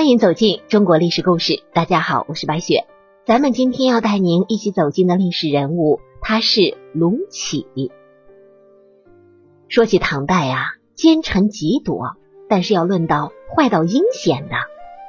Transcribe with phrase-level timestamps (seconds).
[0.00, 1.62] 欢迎走进中国历史故事。
[1.74, 2.86] 大家好，我是白雪。
[3.26, 7.66] 咱们今天要带您一起走进的历史人物，他是卢杞。
[9.68, 12.16] 说起唐代啊，奸臣极多，
[12.48, 14.54] 但是要论到坏到阴险的，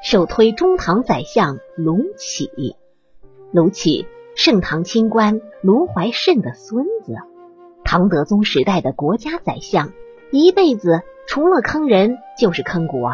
[0.04, 2.76] 首推中唐宰相卢杞。
[3.54, 7.16] 卢杞，盛唐清官卢怀慎的孙子，
[7.86, 9.94] 唐德宗时代的国家宰相，
[10.34, 13.12] 一辈子除了坑人就是坑国。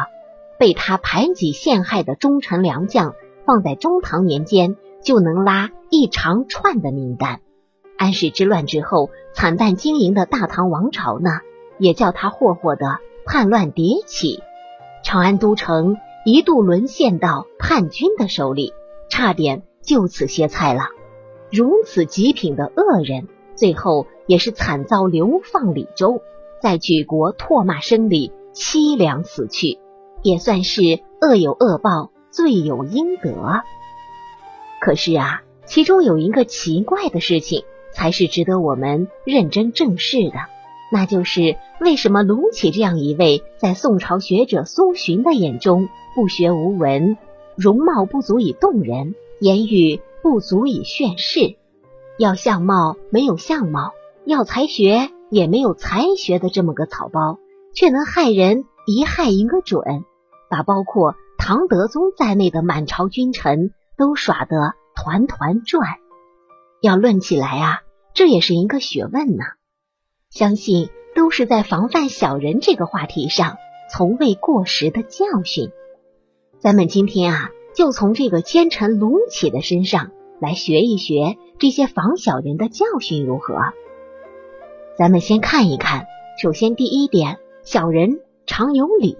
[0.58, 3.14] 被他排挤陷害的忠臣良将，
[3.46, 7.40] 放在中唐年间就能拉一长串的名单。
[7.96, 11.30] 安史之乱之后，惨淡经营的大唐王朝呢，
[11.78, 14.42] 也叫他霍霍的叛乱迭起。
[15.04, 18.72] 长安都城一度沦陷到叛军的手里，
[19.10, 20.82] 差点就此歇菜了。
[21.50, 26.20] 如此极品的恶人，最后也是惨遭流放李州，
[26.60, 29.78] 在举国唾骂声里凄凉死去。
[30.22, 33.62] 也算是恶有恶报，罪有应得。
[34.80, 40.36] 可是啊，其中有一个奇怪的事情，才是值得我们认真正视的，
[40.92, 47.16] 那就是为什么卢杞这样一位在宋朝学者苏洵的眼中不学无闻、
[47.56, 51.56] 容貌不足以动人、言语不足以炫世，
[52.18, 53.92] 要相貌没有相貌，
[54.24, 57.38] 要才学也没有才学的这么个草包，
[57.74, 59.82] 却能害人一害一个准？
[60.48, 65.86] 把包括唐德宗在内的满朝君臣都耍得团团转，
[66.80, 67.82] 要论起来啊，
[68.14, 69.44] 这也是一个学问呢。
[70.30, 73.58] 相信都是在防范小人这个话题上
[73.92, 75.70] 从未过时的教训。
[76.58, 83.54] 咱们今天啊，就从这个奸臣卢杞的身上来学一学这些防小人的教训如何？
[84.96, 86.06] 咱们先看一看，
[86.42, 89.16] 首先第一点，小人常有理。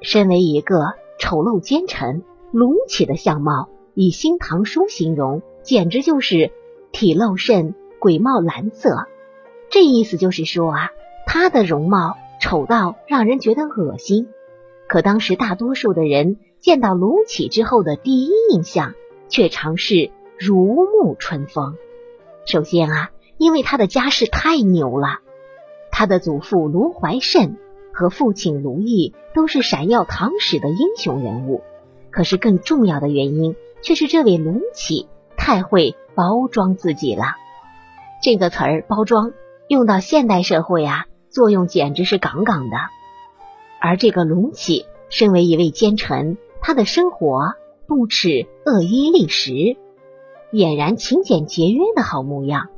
[0.00, 6.50] 身为一个丑陋奸臣，卢杞的相貌以《新唐书》形容，简直就是
[6.90, 9.06] 体露甚，鬼貌蓝色。
[9.70, 10.90] 这意思就是说啊，
[11.26, 14.28] 他的容貌丑到让人觉得恶心。
[14.88, 18.94] 可当时大多数的人见到卢杞之后的第一印象，
[19.28, 21.76] 却常是如沐春风。
[22.44, 25.20] 首先啊，因为他的家世太牛了，
[25.90, 27.56] 他的祖父卢怀慎。
[27.94, 31.62] 和父亲卢毅都是闪耀唐史的英雄人物，
[32.10, 35.06] 可是更重要的原因却是这位卢杞
[35.36, 37.36] 太会包装自己了。
[38.20, 39.32] 这个词儿“包装”
[39.68, 42.76] 用到现代社会啊，作用简直是杠杠的。
[43.80, 47.54] 而这个卢杞身为一位奸臣，他的生活
[47.86, 49.52] 不耻恶衣立食，
[50.50, 52.70] 俨然勤俭节约的好模样。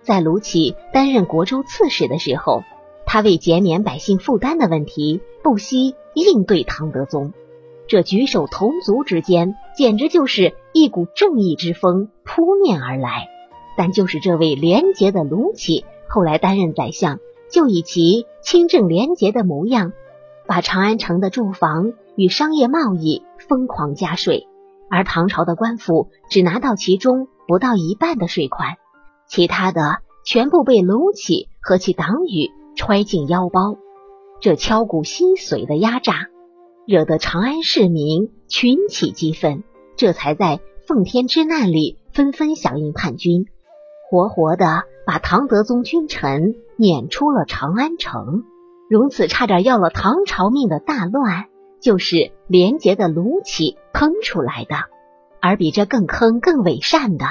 [0.00, 2.64] 在卢杞担任国州刺史的时候。
[3.12, 7.32] 他为减免百姓负担的问题，不惜应对唐德宗，
[7.88, 13.26] 这举手投足之间，简直就是一股正义之风扑面而来。
[13.76, 17.18] 但就是这位廉洁的卢杞，后来担任宰相，
[17.50, 19.92] 就以其清正廉洁的模样，
[20.46, 24.46] 把长安城的住房与商业贸易疯狂加税，
[24.88, 28.76] 而唐朝的官府只拿到其中不到一半的税款，
[29.26, 32.52] 其他的全部被卢杞和其党羽。
[32.80, 33.76] 揣进腰包，
[34.40, 36.28] 这敲骨吸髓的压榨，
[36.86, 39.64] 惹得长安市民群起激愤，
[39.98, 43.44] 这才在奉天之难里纷纷响应叛军，
[44.08, 48.44] 活活的把唐德宗君臣撵出了长安城。
[48.88, 51.48] 如此差点要了唐朝命的大乱，
[51.82, 54.76] 就是廉洁的卢杞坑出来的。
[55.42, 57.26] 而比这更坑、更伪善的，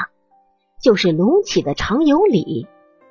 [0.80, 2.68] 就是卢杞的常有理。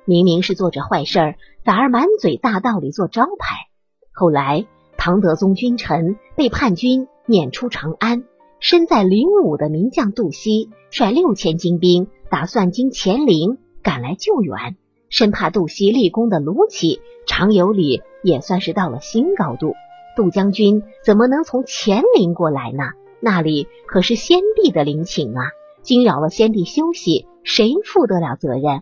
[0.09, 3.67] 明明是做着坏事儿，反而满嘴大道理做招牌。
[4.11, 4.65] 后来
[4.97, 8.23] 唐德宗君臣被叛军撵出长安，
[8.59, 14.77] 身在灵武的名将杜熙率六千精兵，打算经乾陵赶来救援，
[15.09, 19.75] 生怕杜熙立功的卢杞常有理也算是到了新高度。
[20.15, 22.93] 杜将军怎么能从乾陵过来呢？
[23.19, 25.51] 那里可是先帝的陵寝啊！
[25.83, 28.81] 惊扰了先帝休息，谁负得了责任？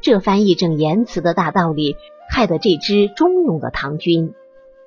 [0.00, 1.96] 这番义正言辞的大道理，
[2.30, 4.34] 害得这支忠勇的唐军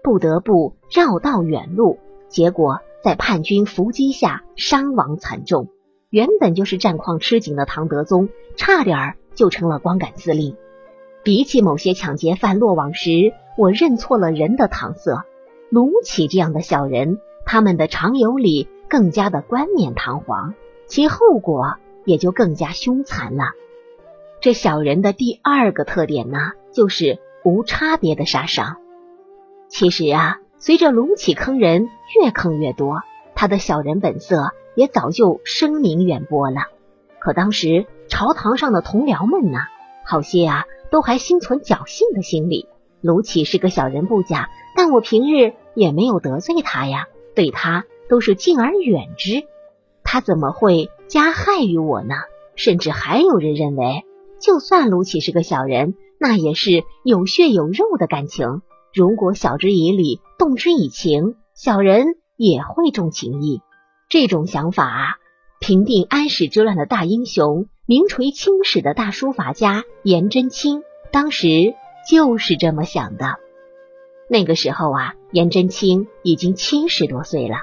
[0.04, 5.68] 不得不绕道远路，结果在叛军伏击下伤亡惨重。
[6.10, 10.56] 原本就是战况吃紧的唐德宗，差点就成了光杆司令。
[11.22, 15.26] 比起某些抢劫犯落网时我认错了人的搪塞，
[15.70, 20.56] 卢杞这样的小人，他们的常有理更加的冠冕堂皇，
[20.88, 21.76] 其后果
[22.06, 23.52] 也就更加凶残了。
[24.42, 26.38] 这小人的第二个特点呢，
[26.72, 28.78] 就是无差别的杀伤。
[29.68, 31.90] 其实啊，随着卢杞坑人
[32.22, 33.02] 越坑越多，
[33.36, 36.62] 他的小人本色也早就声名远播了。
[37.20, 39.60] 可当时朝堂上的同僚们呢，
[40.06, 42.70] 好些啊，都还心存侥幸的心理。
[43.02, 49.44] 卢杞是个小人不假，但我平日也没有得罪他呀，对他都是敬而远之。
[50.06, 52.16] 他怎么会加害于我呢？
[52.56, 54.04] 甚至还有人认为，
[54.40, 58.62] 就算卢杞是个小人，那也是有血有肉的感情。
[58.94, 63.62] 如果晓之以理，动之以情，小人也会重情义。
[64.10, 65.16] 这种想法啊，
[65.60, 70.82] 平定安史之乱的大英雄、名垂青史的大书法家颜真卿，
[71.12, 71.76] 当时
[72.10, 73.36] 就是这么想的。
[74.30, 77.58] 那个时候啊，颜真卿已经七十多岁了，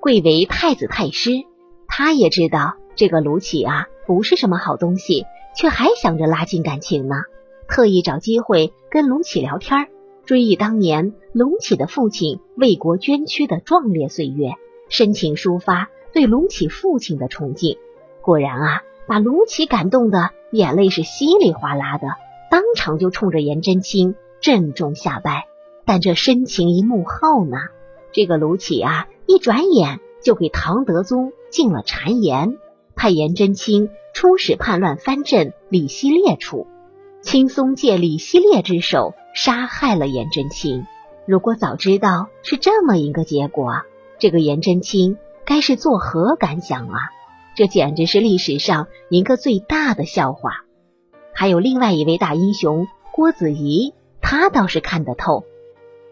[0.00, 1.30] 贵为太子太师，
[1.88, 3.88] 他也知道这个卢杞啊。
[4.04, 5.26] 不是什么好东西，
[5.56, 7.16] 却还想着拉近感情呢。
[7.68, 9.88] 特意找机会跟卢杞聊天，
[10.26, 14.54] 追忆当年卢杞的父亲为国捐躯的壮烈岁月，
[14.88, 17.78] 深情抒发对卢杞父亲的崇敬。
[18.20, 22.06] 果然啊，把卢杞感动的眼泪是稀里哗啦的，
[22.50, 25.46] 当场就冲着颜真卿郑重下拜。
[25.84, 27.56] 但这深情一幕后呢，
[28.12, 32.58] 这个卢杞啊，一转眼就给唐德宗进了谗言。
[32.94, 36.66] 派颜真卿出使叛乱藩镇李希烈处，
[37.22, 40.86] 轻松借李希烈之手杀害了颜真卿。
[41.26, 43.82] 如果早知道是这么一个结果，
[44.18, 46.98] 这个颜真卿该是作何感想啊？
[47.54, 50.64] 这简直是历史上一个最大的笑话。
[51.32, 55.44] 还有另外一位大英雄郭子仪，他倒是看得透。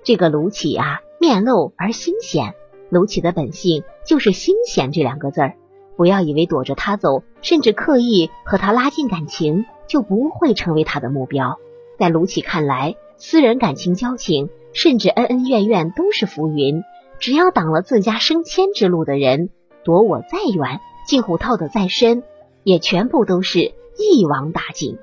[0.03, 2.55] 这个卢杞啊，面露而心险。
[2.89, 5.57] 卢杞的本性就是心险这两个字儿。
[6.01, 11.59] 不要以为躲着他走，甚至刻意和他拉近感情，就不会成为他的目标。
[11.99, 16.85] 在卢杞看来，私人感情交情，甚至恩恩怨怨都是浮云。
[17.19, 19.51] 只要挡了自家升迁之路的人，
[19.85, 22.23] 躲我再远，近乎套的再深，
[22.65, 24.97] 也全部都是一网打尽。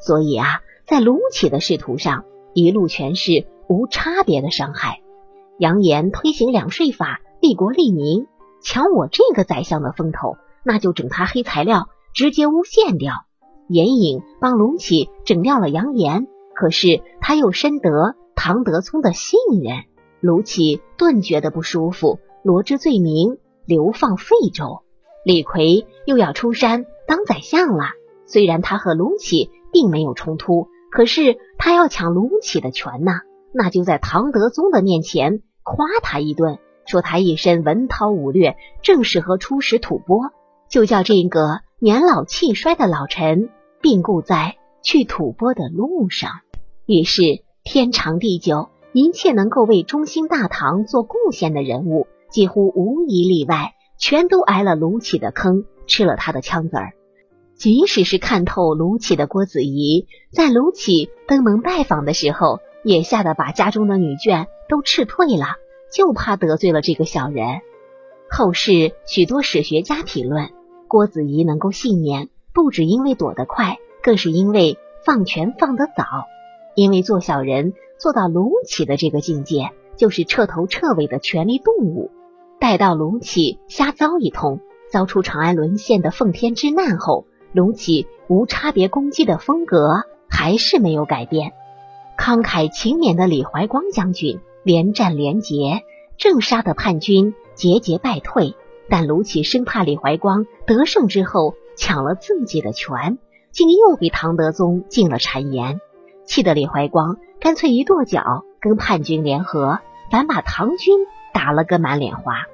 [0.00, 5.02] 所以啊，在卢杞的仕途上，一路全是无差别的伤害。
[5.56, 8.26] 扬言推行两税法，利国利民。
[8.62, 13.12] 抢我这个宰相的风头，那就整他黑材料，直接诬陷掉。
[13.68, 19.84] 严颖帮隆起整掉了杨言，可是他又深得唐德宗的信任，
[20.20, 24.82] 卢杞顿觉得不舒服，罗织罪名，流放废州。
[25.24, 27.84] 李逵又要出山当宰相了，
[28.26, 33.20] 虽然他和卢杞并没有冲突，可是他要抢卢起的权呐，
[33.54, 36.58] 那就在唐德宗的面前夸他一顿。
[36.92, 40.30] 说他一身文韬武略，正适合出使吐蕃，
[40.68, 43.48] 就叫这个年老气衰的老臣
[43.80, 46.30] 病故在去吐蕃的路上。
[46.84, 47.22] 于是
[47.64, 56.92] 天长地久，一切能够为中兴大唐做贡献的人物，几乎无一例外，全都挨了卢杞的坑，吃了他的枪子儿。
[57.54, 65.56] 即使是看透卢杞的郭子仪，在卢杞登门拜访的时候，也吓得把家中的女眷都斥退了。
[65.92, 67.60] 就怕得罪了这个小人。
[68.30, 70.50] 后世许多史学家评论，
[70.88, 76.04] 郭子仪能够幸免，不只因为躲得快，更是因为放权放得早。
[76.74, 82.10] 因为做小人做到卢杞的这个境界，就是彻头彻尾的权力动物。
[82.58, 91.52] 待到卢杞瞎糟一通，遭出长安沦陷的奉天之难后，卢杞无差别攻击的风格还是没有改变。
[92.16, 94.40] 慷慨勤勉的李怀光将军。
[94.62, 95.82] 连战连捷，
[96.18, 98.54] 正杀的叛军节节败退。
[98.88, 103.18] 但卢杞生怕李怀光得胜之后抢了自己的权，
[103.50, 105.80] 竟又给唐德宗进了谗言，
[106.24, 109.78] 气得李怀光干脆一跺脚，跟叛军联合，
[110.10, 110.98] 反把唐军
[111.32, 112.46] 打了个满脸花。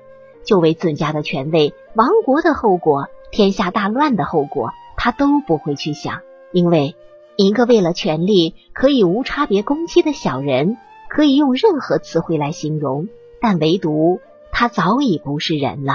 [0.44, 6.20] 就为自家的权位、亡国的后果、天下大乱的后果，他都不会去想，
[6.52, 6.94] 因为
[7.36, 10.78] 一个为了权力可以无差别攻击的小人。
[11.08, 13.08] 可以用任何词汇来形容，
[13.40, 14.20] 但唯独
[14.52, 15.94] 他早已不是人了。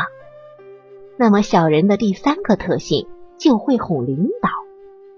[1.18, 4.50] 那么，小人的第三个特性就会哄领导。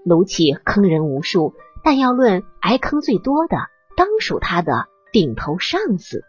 [0.04, 3.56] 卢杞坑人无数，但要论挨坑最多的，
[3.96, 6.22] 当属他的顶头上司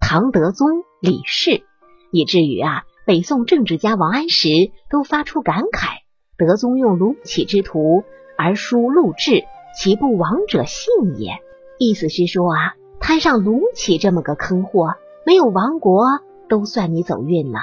[0.00, 1.64] 唐德宗李氏，
[2.12, 4.48] 以至于啊，北宋政治家王安石
[4.90, 6.02] 都发出感慨：
[6.36, 8.04] 德宗用卢杞之徒
[8.36, 9.42] 而书录志，
[9.76, 11.32] 其不亡者信也。
[11.78, 12.74] 意思是说啊。
[13.06, 14.94] 摊上卢杞这么个坑货，
[15.26, 16.06] 没有亡国
[16.48, 17.58] 都算你走运了。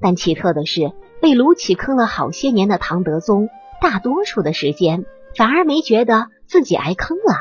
[0.00, 3.50] 但奇特的是，被卢杞坑了好些年的唐德宗，
[3.82, 5.04] 大多数的时间
[5.36, 7.34] 反而没觉得自己挨坑了。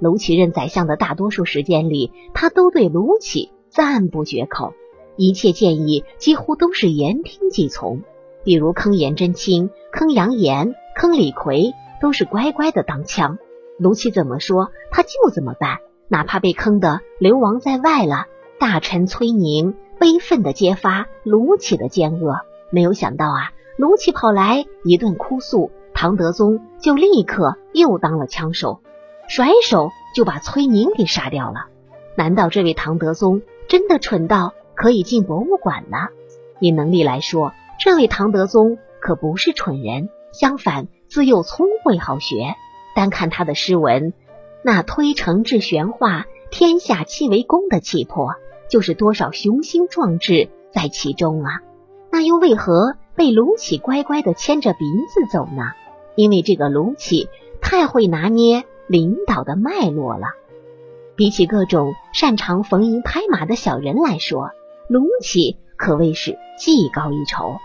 [0.00, 4.72] 卢杞任宰相的大多数时间里，他都对卢杞赞不绝口。
[5.14, 8.02] 一切建议几乎都是言听计从。
[8.42, 13.38] 比如坑颜真卿、坑杨炎、坑李逵，都是乖乖的当枪。
[13.78, 15.78] 卢杞怎么说，他就怎么办，
[16.12, 18.26] 哪怕被坑得流亡在外了。
[18.60, 22.40] 大臣崔宁悲愤的揭发卢杞的奸恶，
[22.70, 28.80] 没有想到啊，卢杞跑来一顿哭诉，唐德宗就立刻又当了枪手，
[29.26, 31.68] 甩手就把崔宁给杀掉了。
[32.14, 35.96] 难道这位唐德宗真的蠢到可以进博物馆呢？
[36.60, 37.54] 以能力来说。
[37.80, 42.54] 这位唐德宗可不是蠢人，相反自幼聪慧好学。
[42.94, 44.12] 单看他的诗文，
[44.64, 48.34] 那推诚至玄化，天下气为公的气魄，
[48.70, 51.60] 就是多少雄心壮志在其中啊！
[52.10, 55.72] 那又为何被卢杞乖乖的牵着鼻子走呢？
[56.14, 57.28] 因为这个卢杞
[57.60, 60.26] 太会拿捏领导的脉络了。
[61.16, 64.50] 比起各种擅长逢迎拍马的小人来说，
[64.88, 67.56] 卢杞可谓是技高一筹。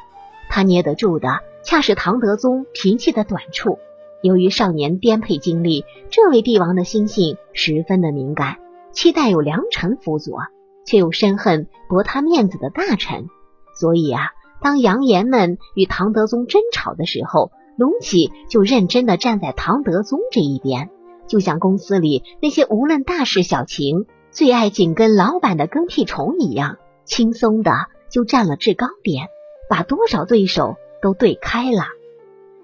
[0.50, 3.80] 他捏得住的，恰是唐德宗脾气的短处。
[4.22, 8.58] 由于少年颠沛经历，这位帝王的心性十分的敏感，
[8.92, 10.40] 期待有良臣辅佐，
[10.86, 13.28] 却又深恨驳他面子的大臣。
[13.76, 14.32] 所以啊，
[14.62, 20.90] 当扬言们与唐德宗争吵的时候，隆起就认真的站在唐德宗这一边，
[21.28, 27.72] 就像公司里那些无论大事小情、最爱紧跟老板的跟屁虫一样，轻松的
[28.10, 29.28] 就占了制高点。
[29.70, 31.84] 把多少对手都对开了。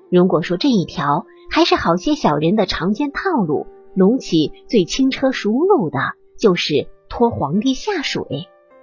[0.09, 5.99] 如果说这一条还是好些小人的常见套路，隆起最轻车熟路的
[6.39, 8.23] 就是拖皇帝下水。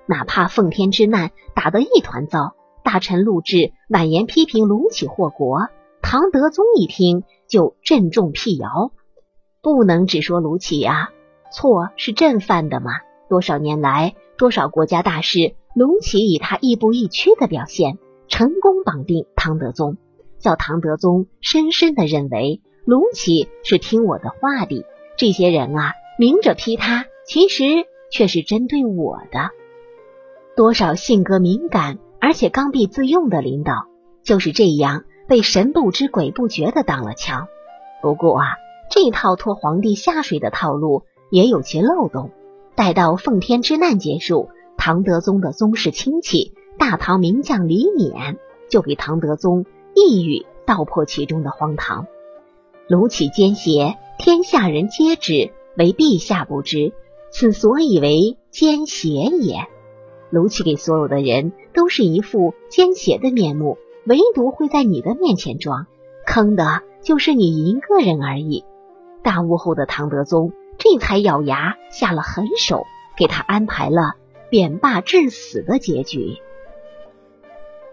[0.07, 5.67] 哪怕奉天之难打得一团糟，大臣陆贽婉言批评隆起祸国，
[6.01, 8.93] 唐德宗一听就郑重辟谣：
[9.61, 11.11] 不能只说卢杞呀，
[11.53, 12.93] 错是朕犯的嘛。
[13.29, 17.99] 多少年来，多少国家大事，隆起以他亦步亦趋的表现。
[18.29, 19.97] 成功绑定唐德宗，
[20.41, 24.85] 叫唐德宗深深的认为卢杞是听我的话的。
[25.17, 27.65] 这些人啊，明着批他，其实
[28.11, 29.51] 却是针对我的。
[30.57, 33.87] 多少性格敏感而且刚愎自用的领导，
[34.25, 37.47] 就是这样被神不知鬼不觉的当了枪。
[38.03, 38.47] 不过啊，
[38.91, 42.31] 这套拖皇帝下水的套路也有些漏洞。
[42.75, 46.55] 待到奉天之难结束，唐德宗的宗室亲戚。
[46.79, 48.39] 大唐名将李勉
[48.71, 52.07] 就给唐德宗一语道破其中的荒唐。
[52.89, 56.93] 卢杞奸邪，天下人皆知，唯陛下不知，
[57.31, 59.67] 此所以为奸邪也。
[60.31, 65.87] 卢杞给所有的人都是一副奸邪的面目，唯独会在你的面前装，
[66.27, 68.65] 坑的就是你一个人而已。
[69.23, 72.85] 大悟后的唐德宗这才咬牙下了狠手，
[73.17, 74.15] 给他安排了
[74.49, 76.39] 贬罢致死的结局。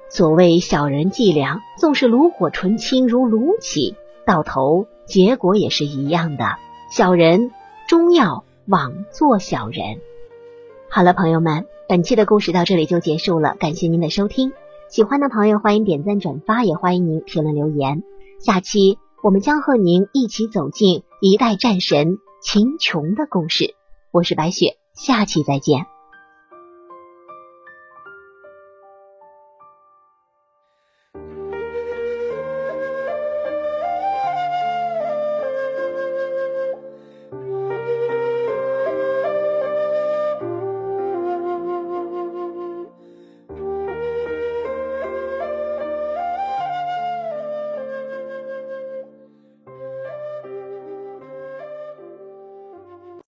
[0.09, 3.95] 所谓小人伎俩，纵是炉火纯青如卢杞，
[4.25, 6.55] 到头结果也是一样的。
[6.89, 7.51] 小人
[7.87, 9.99] 终要枉做小人。
[10.89, 14.53] 好了，朋友们，本期的故事到这里就结束了，感谢您的收听。
[14.89, 18.03] 喜欢的朋友欢迎点赞转发，也欢迎您评论留言。
[18.39, 23.75] 下期我们将和您一起走进一代战神秦琼的故事。
[24.11, 25.96] 我是白雪，下期再见。